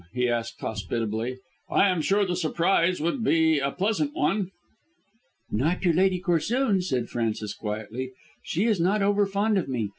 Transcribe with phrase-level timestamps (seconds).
[0.15, 1.37] he asked hospitably.
[1.69, 4.49] "I'm sure the surprise would be a pleasant one."
[5.51, 8.13] "Not to Lady Corsoon," said Frances quietly.
[8.43, 9.89] "She is not over fond of me.